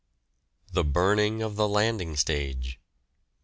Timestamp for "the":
0.73-0.83, 1.57-1.67